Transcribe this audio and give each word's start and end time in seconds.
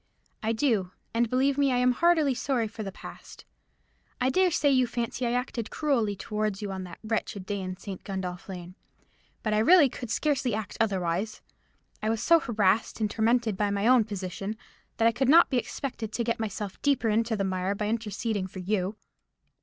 "I 0.41 0.51
do; 0.51 0.93
and, 1.13 1.29
believe 1.29 1.59
me, 1.59 1.71
I 1.71 1.77
am 1.77 1.91
heartily 1.91 2.33
sorry 2.33 2.67
for 2.67 2.81
the 2.81 2.91
past. 2.91 3.45
I 4.19 4.31
dare 4.31 4.49
say 4.49 4.71
you 4.71 4.87
fancy 4.87 5.27
I 5.27 5.33
acted 5.33 5.69
cruelly 5.69 6.15
towards 6.15 6.59
you 6.59 6.71
on 6.71 6.85
that 6.85 6.97
wretched 7.03 7.45
day 7.45 7.59
in 7.61 7.77
St. 7.77 8.03
Gundolph 8.03 8.49
Lane; 8.49 8.73
but 9.43 9.53
I 9.53 9.59
really 9.59 9.89
could 9.89 10.09
scarcely 10.09 10.55
act 10.55 10.75
otherwise. 10.81 11.41
I 12.01 12.09
was 12.09 12.19
so 12.23 12.39
harassed 12.39 12.99
and 12.99 13.11
tormented 13.11 13.55
by 13.55 13.69
my 13.69 13.85
own 13.85 14.03
position, 14.03 14.57
that 14.97 15.07
I 15.07 15.11
could 15.11 15.29
not 15.29 15.51
be 15.51 15.57
expected 15.57 16.11
to 16.13 16.23
get 16.23 16.39
myself 16.39 16.81
deeper 16.81 17.09
into 17.09 17.35
the 17.37 17.43
mire 17.43 17.75
by 17.75 17.87
interceding 17.87 18.47
for 18.47 18.57
you. 18.57 18.95